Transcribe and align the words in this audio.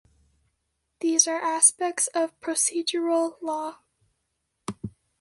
These 1.01 1.27
are 1.27 1.39
aspects 1.39 2.07
of 2.15 2.39
procedural 2.41 3.35
law. 3.39 3.81